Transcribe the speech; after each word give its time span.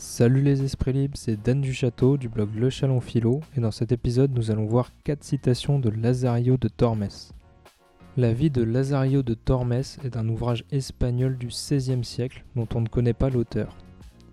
Salut 0.00 0.42
les 0.42 0.62
esprits 0.62 0.92
libres, 0.92 1.16
c'est 1.16 1.42
Dan 1.42 1.60
du 1.60 1.74
Château 1.74 2.16
du 2.16 2.28
blog 2.28 2.50
Le 2.54 2.70
Chalon 2.70 3.00
Philo 3.00 3.40
et 3.56 3.60
dans 3.60 3.72
cet 3.72 3.90
épisode 3.90 4.32
nous 4.32 4.52
allons 4.52 4.64
voir 4.64 4.92
4 5.02 5.24
citations 5.24 5.80
de 5.80 5.90
Lazario 5.90 6.56
de 6.56 6.68
Tormes. 6.68 7.08
La 8.16 8.32
vie 8.32 8.48
de 8.48 8.62
Lazario 8.62 9.24
de 9.24 9.34
Tormes 9.34 9.72
est 9.72 10.16
un 10.16 10.28
ouvrage 10.28 10.64
espagnol 10.70 11.36
du 11.36 11.48
XVIe 11.48 12.04
siècle 12.04 12.44
dont 12.54 12.68
on 12.76 12.82
ne 12.82 12.86
connaît 12.86 13.12
pas 13.12 13.28
l'auteur. 13.28 13.76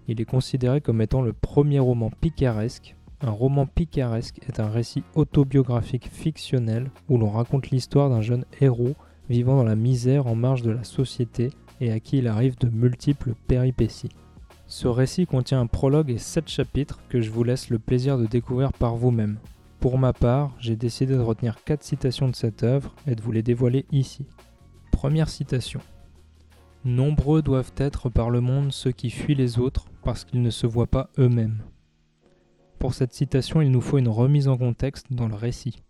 Il 0.07 0.21
est 0.21 0.25
considéré 0.25 0.81
comme 0.81 1.01
étant 1.01 1.23
le 1.23 1.33
premier 1.33 1.79
roman 1.79 2.11
picaresque. 2.21 2.95
Un 3.21 3.31
roman 3.31 3.65
picaresque 3.65 4.41
est 4.47 4.59
un 4.59 4.69
récit 4.69 5.01
autobiographique 5.15 6.11
fictionnel 6.11 6.91
où 7.09 7.17
l'on 7.17 7.31
raconte 7.31 7.71
l'histoire 7.71 8.11
d'un 8.11 8.21
jeune 8.21 8.45
héros 8.61 8.93
vivant 9.31 9.55
dans 9.55 9.63
la 9.63 9.75
misère 9.75 10.27
en 10.27 10.35
marge 10.35 10.61
de 10.61 10.69
la 10.69 10.83
société 10.83 11.49
et 11.81 11.91
à 11.91 11.99
qui 11.99 12.19
il 12.19 12.27
arrive 12.27 12.55
de 12.59 12.69
multiples 12.69 13.33
péripéties. 13.47 14.11
Ce 14.67 14.87
récit 14.87 15.27
contient 15.27 15.61
un 15.61 15.67
prologue 15.67 16.09
et 16.09 16.17
sept 16.17 16.49
chapitres 16.49 16.99
que 17.09 17.21
je 17.21 17.29
vous 17.29 17.43
laisse 17.43 17.69
le 17.69 17.77
plaisir 17.77 18.17
de 18.17 18.25
découvrir 18.25 18.73
par 18.73 18.95
vous-même. 18.95 19.37
Pour 19.79 19.99
ma 19.99 20.13
part, 20.13 20.55
j'ai 20.59 20.75
décidé 20.75 21.15
de 21.15 21.19
retenir 21.19 21.63
quatre 21.63 21.83
citations 21.83 22.27
de 22.27 22.35
cette 22.35 22.63
œuvre 22.63 22.95
et 23.05 23.15
de 23.15 23.21
vous 23.21 23.31
les 23.31 23.43
dévoiler 23.43 23.85
ici. 23.91 24.25
Première 24.91 25.29
citation. 25.29 25.81
Nombreux 26.83 27.43
doivent 27.43 27.73
être 27.77 28.09
par 28.09 28.31
le 28.31 28.41
monde 28.41 28.71
ceux 28.71 28.91
qui 28.91 29.11
fuient 29.11 29.35
les 29.35 29.59
autres 29.59 29.85
parce 30.03 30.25
qu'ils 30.25 30.41
ne 30.41 30.49
se 30.49 30.65
voient 30.65 30.87
pas 30.87 31.09
eux-mêmes. 31.19 31.61
Pour 32.79 32.95
cette 32.95 33.13
citation, 33.13 33.61
il 33.61 33.71
nous 33.71 33.81
faut 33.81 33.99
une 33.99 34.07
remise 34.07 34.47
en 34.47 34.57
contexte 34.57 35.07
dans 35.11 35.27
le 35.27 35.35
récit. 35.35 35.83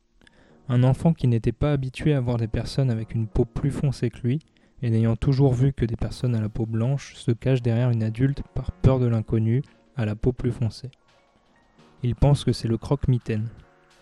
Un 0.68 0.84
enfant 0.84 1.14
qui 1.14 1.28
n'était 1.28 1.52
pas 1.52 1.72
habitué 1.72 2.14
à 2.14 2.20
voir 2.20 2.38
des 2.38 2.48
personnes 2.48 2.90
avec 2.90 3.14
une 3.14 3.28
peau 3.28 3.46
plus 3.46 3.72
foncée 3.72 4.10
que 4.10 4.20
lui 4.26 4.40
et 4.82 4.90
n'ayant 4.90 5.16
toujours 5.16 5.54
vu 5.54 5.74
que 5.74 5.86
des 5.86 5.96
personnes 5.96 6.36
à 6.36 6.42
la 6.42 6.50
peau 6.50 6.66
blanche 6.66 7.16
se 7.16 7.32
cachent 7.32 7.62
derrière 7.62 7.90
une 7.90 8.04
adulte 8.04 8.44
par 8.54 8.72
peur 8.72 9.00
de 9.00 9.08
l'inconnu 9.08 9.62
à 9.96 10.06
la 10.06 10.16
peau 10.16 10.32
plus 10.32 10.52
foncée. 10.52 10.92
Il 12.04 12.16
pense 12.16 12.44
que 12.44 12.52
c'est 12.52 12.68
le 12.68 12.78
croque-mitaine. 12.78 13.48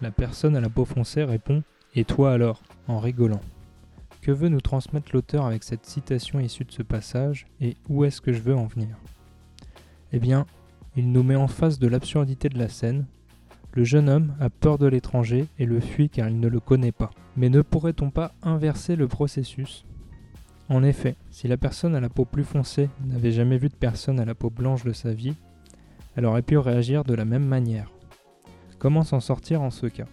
La 0.01 0.11
personne 0.11 0.55
à 0.55 0.61
la 0.61 0.69
peau 0.69 0.85
foncée 0.85 1.23
répond 1.23 1.63
Et 1.95 2.03
toi 2.03 2.33
alors? 2.33 2.61
en 2.87 2.99
rigolant. 2.99 3.41
Que 4.21 4.31
veut 4.31 4.49
nous 4.49 4.61
transmettre 4.61 5.11
l'auteur 5.13 5.45
avec 5.45 5.63
cette 5.63 5.85
citation 5.85 6.39
issue 6.39 6.65
de 6.65 6.71
ce 6.71 6.81
passage 6.81 7.45
et 7.61 7.77
où 7.89 8.03
est-ce 8.03 8.21
que 8.21 8.33
je 8.33 8.41
veux 8.41 8.55
en 8.55 8.65
venir? 8.65 8.97
Eh 10.11 10.19
bien, 10.19 10.45
il 10.95 11.11
nous 11.11 11.23
met 11.23 11.35
en 11.35 11.47
face 11.47 11.79
de 11.79 11.87
l'absurdité 11.87 12.49
de 12.49 12.57
la 12.57 12.69
scène. 12.69 13.05
Le 13.73 13.83
jeune 13.83 14.09
homme 14.09 14.35
a 14.39 14.49
peur 14.49 14.77
de 14.77 14.87
l'étranger 14.87 15.47
et 15.59 15.65
le 15.65 15.79
fuit 15.79 16.09
car 16.09 16.29
il 16.29 16.39
ne 16.39 16.47
le 16.47 16.59
connaît 16.59 16.91
pas. 16.91 17.11
Mais 17.35 17.49
ne 17.49 17.61
pourrait-on 17.61 18.11
pas 18.11 18.33
inverser 18.43 18.95
le 18.95 19.07
processus? 19.07 19.85
En 20.69 20.83
effet, 20.83 21.15
si 21.29 21.47
la 21.47 21.57
personne 21.57 21.95
à 21.95 21.99
la 21.99 22.09
peau 22.09 22.25
plus 22.25 22.43
foncée 22.43 22.89
n'avait 23.05 23.31
jamais 23.31 23.57
vu 23.57 23.69
de 23.69 23.75
personne 23.75 24.19
à 24.19 24.25
la 24.25 24.35
peau 24.35 24.49
blanche 24.49 24.83
de 24.83 24.93
sa 24.93 25.13
vie, 25.13 25.35
elle 26.15 26.25
aurait 26.25 26.41
pu 26.41 26.57
réagir 26.57 27.03
de 27.03 27.13
la 27.13 27.25
même 27.25 27.45
manière. 27.45 27.91
Comment 28.79 29.03
s'en 29.03 29.19
sortir 29.19 29.61
en 29.61 29.71
ce 29.71 29.87
cas? 29.87 30.07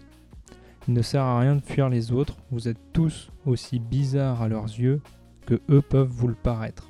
Il 0.87 0.93
ne 0.93 1.01
sert 1.01 1.23
à 1.23 1.39
rien 1.39 1.55
de 1.55 1.61
fuir 1.61 1.89
les 1.89 2.11
autres, 2.11 2.37
vous 2.51 2.67
êtes 2.67 2.91
tous 2.91 3.31
aussi 3.45 3.79
bizarres 3.79 4.41
à 4.41 4.47
leurs 4.47 4.65
yeux 4.65 5.01
que 5.45 5.61
eux 5.69 5.81
peuvent 5.81 6.07
vous 6.07 6.27
le 6.27 6.35
paraître. 6.35 6.89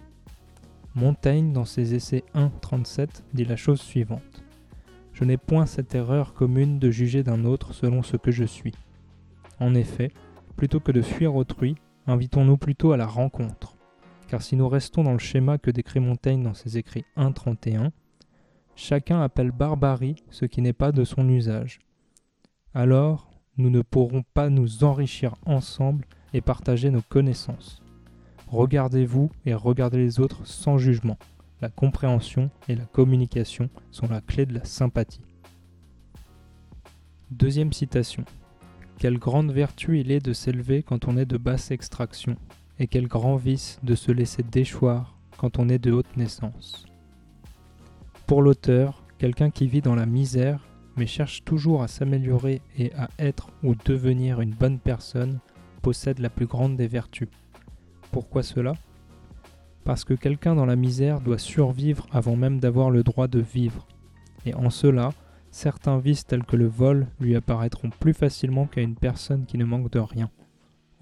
Montaigne, 0.96 1.54
dans 1.54 1.66
ses 1.66 1.94
essais 1.94 2.24
1.37, 2.36 3.24
dit 3.34 3.46
la 3.46 3.56
chose 3.56 3.82
suivante. 3.82 4.44
Je 5.14 5.24
n'ai 5.24 5.38
point 5.38 5.66
cette 5.66 5.94
erreur 5.94 6.34
commune 6.34 6.80
de 6.80 6.90
juger 6.90 7.24
d'un 7.24 7.46
autre 7.46 7.74
selon 7.74 8.02
ce 8.02 8.18
que 8.18 8.32
je 8.32 8.44
suis. 8.44 8.74
En 9.60 9.76
effet, 9.76 10.12
plutôt 10.58 10.80
que 10.80 10.92
de 10.92 11.02
fuir 11.02 11.36
autrui, 11.36 11.76
invitons-nous 12.08 12.58
plutôt 12.58 12.92
à 12.92 12.98
la 12.98 13.08
rencontre. 13.08 13.76
Car 14.28 14.42
si 14.42 14.56
nous 14.56 14.70
restons 14.70 15.04
dans 15.04 15.14
le 15.14 15.20
schéma 15.20 15.58
que 15.58 15.72
décrit 15.72 16.00
Montaigne 16.00 16.44
dans 16.44 16.54
ses 16.54 16.78
écrits 16.78 17.06
1.31, 17.18 17.92
chacun 18.76 19.22
appelle 19.22 19.52
barbarie 19.52 20.16
ce 20.30 20.46
qui 20.46 20.62
n'est 20.62 20.74
pas 20.74 20.92
de 20.92 21.04
son 21.04 21.28
usage. 21.30 21.80
Alors, 22.74 23.30
nous 23.58 23.70
ne 23.70 23.82
pourrons 23.82 24.24
pas 24.34 24.50
nous 24.50 24.84
enrichir 24.84 25.36
ensemble 25.46 26.06
et 26.34 26.42
partager 26.42 26.90
nos 26.90 27.02
connaissances. 27.02 27.82
Regardez-vous 28.48 29.30
et 29.46 29.54
regardez 29.54 29.98
les 29.98 30.20
autres 30.20 30.46
sans 30.46 30.78
jugement. 30.78 31.18
La 31.62 31.70
compréhension 31.70 32.50
et 32.68 32.76
la 32.76 32.86
communication 32.86 33.70
sont 33.92 34.08
la 34.08 34.22
clé 34.22 34.46
de 34.46 34.54
la 34.54 34.64
sympathie. 34.64 35.22
Deuxième 37.30 37.72
citation. 37.72 38.26
Quelle 39.02 39.18
grande 39.18 39.52
vertu 39.52 40.00
il 40.00 40.12
est 40.12 40.24
de 40.24 40.32
s'élever 40.32 40.84
quand 40.84 41.08
on 41.08 41.18
est 41.18 41.26
de 41.26 41.38
basse 41.38 41.72
extraction, 41.72 42.36
et 42.78 42.86
quel 42.86 43.08
grand 43.08 43.36
vice 43.36 43.80
de 43.82 43.96
se 43.96 44.12
laisser 44.12 44.44
déchoir 44.44 45.18
quand 45.38 45.58
on 45.58 45.70
est 45.70 45.80
de 45.80 45.92
haute 45.92 46.18
naissance. 46.18 46.86
Pour 48.28 48.44
l'auteur, 48.44 49.04
quelqu'un 49.18 49.50
qui 49.50 49.66
vit 49.66 49.82
dans 49.82 49.96
la 49.96 50.06
misère, 50.06 50.68
mais 50.98 51.08
cherche 51.08 51.44
toujours 51.44 51.82
à 51.82 51.88
s'améliorer 51.88 52.62
et 52.78 52.94
à 52.94 53.10
être 53.18 53.50
ou 53.64 53.74
devenir 53.74 54.40
une 54.40 54.54
bonne 54.54 54.78
personne, 54.78 55.40
possède 55.82 56.20
la 56.20 56.30
plus 56.30 56.46
grande 56.46 56.78
des 56.78 56.86
vertus. 56.86 57.30
Pourquoi 58.12 58.44
cela? 58.44 58.74
Parce 59.84 60.04
que 60.06 60.14
quelqu'un 60.14 60.54
dans 60.54 60.68
la 60.68 60.76
misère 60.76 61.22
doit 61.22 61.40
survivre 61.40 62.06
avant 62.12 62.36
même 62.36 62.60
d'avoir 62.60 62.92
le 62.92 63.02
droit 63.02 63.28
de 63.28 63.40
vivre. 63.40 63.88
Et 64.46 64.54
en 64.54 64.70
cela, 64.70 65.10
certains 65.52 66.00
vices 66.00 66.26
tels 66.26 66.46
que 66.46 66.56
le 66.56 66.68
vol 66.68 67.08
lui 67.20 67.36
apparaîtront 67.36 67.90
plus 67.90 68.14
facilement 68.14 68.66
qu'à 68.66 68.82
une 68.82 68.96
personne 68.96 69.46
qui 69.46 69.58
ne 69.58 69.66
manque 69.66 69.92
de 69.92 70.00
rien. 70.00 70.32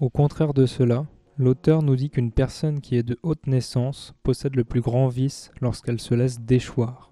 Au 0.00 0.10
contraire 0.10 0.52
de 0.52 0.66
cela, 0.66 1.06
l'auteur 1.38 1.82
nous 1.82 1.96
dit 1.96 2.10
qu'une 2.10 2.32
personne 2.32 2.80
qui 2.80 2.96
est 2.96 3.02
de 3.02 3.18
haute 3.22 3.46
naissance 3.46 4.14
possède 4.22 4.56
le 4.56 4.64
plus 4.64 4.80
grand 4.80 5.08
vice 5.08 5.52
lorsqu'elle 5.60 6.00
se 6.00 6.14
laisse 6.14 6.40
déchoir. 6.40 7.10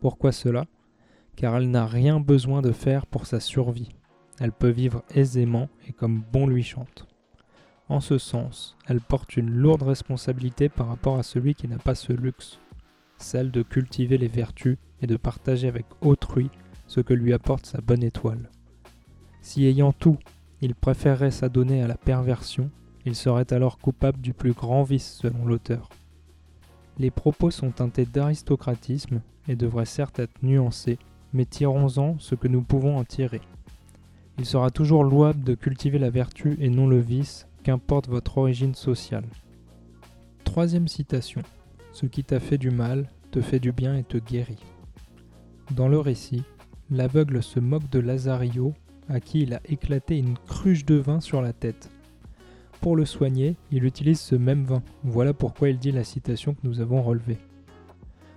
Pourquoi 0.00 0.32
cela? 0.32 0.64
Car 1.36 1.56
elle 1.56 1.70
n'a 1.70 1.86
rien 1.86 2.18
besoin 2.18 2.62
de 2.62 2.72
faire 2.72 3.06
pour 3.06 3.26
sa 3.26 3.40
survie. 3.40 3.90
Elle 4.40 4.52
peut 4.52 4.70
vivre 4.70 5.04
aisément 5.14 5.68
et 5.86 5.92
comme 5.92 6.22
bon 6.32 6.46
lui 6.46 6.62
chante. 6.62 7.06
En 7.88 8.00
ce 8.00 8.18
sens, 8.18 8.76
elle 8.86 9.00
porte 9.00 9.36
une 9.36 9.50
lourde 9.50 9.82
responsabilité 9.82 10.68
par 10.68 10.88
rapport 10.88 11.18
à 11.18 11.22
celui 11.22 11.54
qui 11.54 11.68
n'a 11.68 11.78
pas 11.78 11.96
ce 11.96 12.12
luxe, 12.12 12.60
celle 13.18 13.50
de 13.50 13.62
cultiver 13.62 14.16
les 14.16 14.28
vertus 14.28 14.78
et 15.02 15.06
de 15.06 15.16
partager 15.16 15.68
avec 15.68 15.86
autrui 16.00 16.50
ce 16.90 16.98
que 16.98 17.14
lui 17.14 17.32
apporte 17.32 17.66
sa 17.66 17.80
bonne 17.80 18.02
étoile. 18.02 18.50
Si 19.42 19.64
ayant 19.64 19.92
tout, 19.92 20.18
il 20.60 20.74
préférerait 20.74 21.30
s'adonner 21.30 21.84
à 21.84 21.86
la 21.86 21.96
perversion, 21.96 22.68
il 23.06 23.14
serait 23.14 23.52
alors 23.52 23.78
coupable 23.78 24.20
du 24.20 24.32
plus 24.32 24.54
grand 24.54 24.82
vice 24.82 25.18
selon 25.22 25.46
l'auteur. 25.46 25.88
Les 26.98 27.12
propos 27.12 27.52
sont 27.52 27.70
teintés 27.70 28.06
d'aristocratisme 28.06 29.22
et 29.46 29.54
devraient 29.54 29.84
certes 29.84 30.18
être 30.18 30.42
nuancés, 30.42 30.98
mais 31.32 31.44
tirons-en 31.44 32.18
ce 32.18 32.34
que 32.34 32.48
nous 32.48 32.60
pouvons 32.60 32.98
en 32.98 33.04
tirer. 33.04 33.40
Il 34.38 34.44
sera 34.44 34.70
toujours 34.70 35.04
louable 35.04 35.44
de 35.44 35.54
cultiver 35.54 36.00
la 36.00 36.10
vertu 36.10 36.56
et 36.58 36.70
non 36.70 36.88
le 36.88 36.98
vice, 36.98 37.46
qu'importe 37.62 38.08
votre 38.08 38.36
origine 38.38 38.74
sociale. 38.74 39.26
Troisième 40.42 40.88
citation. 40.88 41.42
Ce 41.92 42.06
qui 42.06 42.24
t'a 42.24 42.40
fait 42.40 42.58
du 42.58 42.70
mal 42.70 43.08
te 43.30 43.40
fait 43.40 43.60
du 43.60 43.70
bien 43.70 43.96
et 43.96 44.02
te 44.02 44.18
guérit. 44.18 44.64
Dans 45.70 45.86
le 45.86 46.00
récit, 46.00 46.42
l'aveugle 46.90 47.42
se 47.42 47.60
moque 47.60 47.88
de 47.90 48.00
Lazario, 48.00 48.74
à 49.08 49.20
qui 49.20 49.42
il 49.42 49.54
a 49.54 49.60
éclaté 49.64 50.18
une 50.18 50.36
cruche 50.46 50.84
de 50.84 50.96
vin 50.96 51.20
sur 51.20 51.42
la 51.42 51.52
tête. 51.52 51.90
Pour 52.80 52.96
le 52.96 53.04
soigner, 53.04 53.56
il 53.70 53.84
utilise 53.84 54.20
ce 54.20 54.34
même 54.34 54.64
vin. 54.64 54.82
Voilà 55.04 55.34
pourquoi 55.34 55.68
il 55.68 55.78
dit 55.78 55.92
la 55.92 56.04
citation 56.04 56.54
que 56.54 56.60
nous 56.64 56.80
avons 56.80 57.02
relevée. 57.02 57.38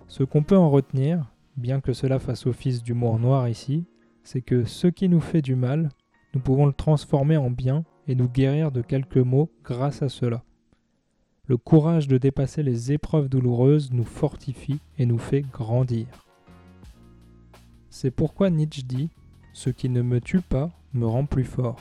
Ce 0.08 0.24
qu'on 0.24 0.44
peut 0.44 0.58
en 0.58 0.70
retenir, 0.70 1.32
bien 1.58 1.80
que 1.80 1.94
cela 1.94 2.20
fasse 2.20 2.46
office 2.46 2.84
d'humour 2.84 3.20
noir 3.20 3.48
ici, 3.48 3.86
c'est 4.24 4.42
que 4.42 4.66
ce 4.66 4.88
qui 4.88 5.10
nous 5.10 5.22
fait 5.22 5.42
du 5.42 5.56
mal, 5.56 5.90
nous 6.34 6.42
pouvons 6.42 6.66
le 6.66 6.74
transformer 6.74 7.38
en 7.38 7.50
bien 7.50 7.84
et 8.08 8.16
nous 8.16 8.28
guérir 8.28 8.72
de 8.72 8.82
quelques 8.82 9.18
maux 9.18 9.50
grâce 9.64 10.02
à 10.02 10.10
cela. 10.10 10.44
Le 11.46 11.58
courage 11.58 12.08
de 12.08 12.18
dépasser 12.18 12.64
les 12.64 12.92
épreuves 12.92 13.30
douloureuses 13.30 13.92
nous 13.92 14.06
fortifie 14.06 14.80
et 14.98 15.06
nous 15.06 15.18
fait 15.18 15.42
grandir. 15.42 16.08
C'est 17.96 18.10
pourquoi 18.10 18.50
Nietzsche 18.50 18.82
dit 18.82 19.12
Ce 19.54 19.70
qui 19.70 19.88
ne 19.88 20.02
me 20.02 20.20
tue 20.20 20.42
pas 20.42 20.72
me 20.96 21.06
rend 21.06 21.28
plus 21.28 21.44
fort. 21.44 21.80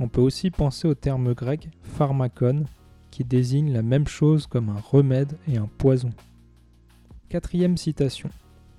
On 0.00 0.08
peut 0.08 0.22
aussi 0.22 0.50
penser 0.50 0.88
au 0.88 0.94
terme 0.94 1.34
grec 1.34 1.68
pharmakon, 1.82 2.64
qui 3.10 3.24
désigne 3.24 3.70
la 3.70 3.82
même 3.82 4.08
chose 4.08 4.46
comme 4.46 4.70
un 4.70 4.80
remède 4.80 5.36
et 5.46 5.58
un 5.58 5.68
poison. 5.76 6.08
Quatrième 7.28 7.76
citation. 7.76 8.30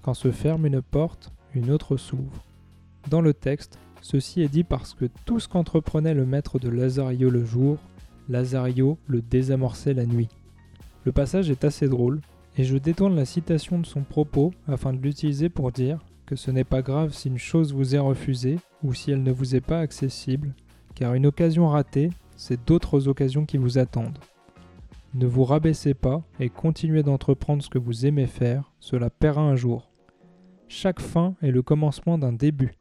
Quand 0.02 0.16
se 0.16 0.32
ferme 0.32 0.66
une 0.66 0.82
porte, 0.82 1.32
une 1.54 1.70
autre 1.70 1.98
s'ouvre. 1.98 2.44
Dans 3.12 3.22
le 3.22 3.36
texte, 3.36 3.78
ceci 4.02 4.42
est 4.42 4.50
dit 4.50 4.64
parce 4.64 4.96
que 4.96 5.06
tout 5.26 5.40
ce 5.40 5.48
qu'entreprenait 5.48 6.16
le 6.16 6.26
maître 6.26 6.58
de 6.58 6.70
Lazario 6.70 7.30
le 7.30 7.46
jour, 7.46 7.78
Lazario 8.28 8.98
le 9.06 9.22
désamorçait 9.22 9.94
la 9.94 10.08
nuit. 10.08 10.30
Le 11.06 11.12
passage 11.12 11.52
est 11.52 11.64
assez 11.64 11.88
drôle, 11.88 12.22
et 12.58 12.64
je 12.64 12.76
détourne 12.76 13.16
la 13.16 13.26
citation 13.26 13.78
de 13.78 13.86
son 13.86 14.02
propos 14.02 14.52
afin 14.68 14.94
de 14.94 15.00
l'utiliser 15.00 15.50
pour 15.50 15.72
dire 15.72 16.00
que 16.30 16.36
ce 16.36 16.52
n'est 16.52 16.64
pas 16.64 16.84
grave 16.84 17.12
si 17.12 17.28
une 17.28 17.40
chose 17.40 17.74
vous 17.74 17.96
est 17.96 18.00
refusée 18.00 18.60
ou 18.84 18.94
si 18.94 19.10
elle 19.10 19.24
ne 19.24 19.32
vous 19.32 19.56
est 19.56 19.66
pas 19.66 19.80
accessible, 19.80 20.54
car 20.94 21.16
une 21.16 21.26
occasion 21.26 21.68
ratée, 21.68 22.12
c'est 22.36 22.68
d'autres 22.68 23.08
occasions 23.08 23.48
qui 23.48 23.58
vous 23.58 23.80
attendent. 23.80 24.20
Ne 25.16 25.26
vous 25.26 25.44
rabaissez 25.44 25.96
pas 25.96 26.22
et 26.40 26.50
continuez 26.50 27.02
d'entreprendre 27.02 27.64
ce 27.64 27.70
que 27.70 27.80
vous 27.80 28.06
aimez 28.06 28.28
faire, 28.28 28.72
cela 28.80 29.10
paiera 29.10 29.42
un 29.42 29.56
jour. 29.56 29.90
Chaque 30.68 31.00
fin 31.00 31.34
est 31.42 31.50
le 31.50 31.64
commencement 31.64 32.20
d'un 32.20 32.34
début. 32.34 32.76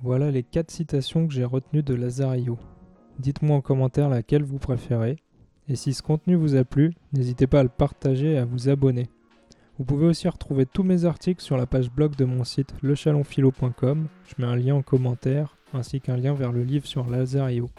Voilà 0.00 0.30
les 0.30 0.44
quatre 0.44 0.70
citations 0.70 1.26
que 1.26 1.34
j'ai 1.34 1.44
retenues 1.44 1.82
de 1.82 1.94
Lazario. 1.94 2.56
Dites-moi 3.18 3.56
en 3.56 3.62
commentaire 3.62 4.10
laquelle 4.10 4.44
vous 4.44 4.58
préférez. 4.58 5.16
Et 5.68 5.74
si 5.74 5.92
ce 5.92 6.02
contenu 6.02 6.36
vous 6.36 6.54
a 6.54 6.62
plu, 6.62 6.92
n'hésitez 7.12 7.48
pas 7.48 7.60
à 7.60 7.64
le 7.64 7.68
partager 7.68 8.34
et 8.34 8.38
à 8.38 8.44
vous 8.44 8.68
abonner. 8.68 9.08
Vous 9.78 9.84
pouvez 9.84 10.06
aussi 10.06 10.28
retrouver 10.28 10.66
tous 10.66 10.82
mes 10.82 11.06
articles 11.06 11.42
sur 11.42 11.56
la 11.56 11.66
page 11.66 11.90
blog 11.90 12.14
de 12.16 12.24
mon 12.24 12.44
site 12.44 12.74
lechalonphilo.com. 12.82 14.06
Je 14.26 14.34
mets 14.38 14.50
un 14.50 14.56
lien 14.56 14.74
en 14.74 14.82
commentaire 14.82 15.56
ainsi 15.72 16.00
qu'un 16.00 16.16
lien 16.16 16.34
vers 16.34 16.52
le 16.52 16.62
livre 16.62 16.86
sur 16.86 17.08
Lazario. 17.08 17.70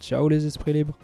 Ciao 0.00 0.28
les 0.28 0.46
esprits 0.46 0.72
libres 0.72 0.98